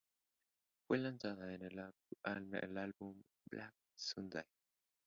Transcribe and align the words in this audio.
Fue 0.87 0.97
lanzada 0.97 1.53
en 1.53 1.61
el 1.75 2.75
álbum 2.79 3.21
"Black 3.45 3.75
Sunday". 3.95 4.45